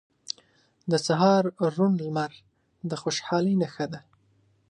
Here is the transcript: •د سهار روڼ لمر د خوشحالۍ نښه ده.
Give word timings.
•د 0.91 0.93
سهار 1.05 1.43
روڼ 1.75 1.91
لمر 2.05 2.31
د 2.89 2.91
خوشحالۍ 3.01 3.53
نښه 3.61 3.85
ده. 3.91 3.99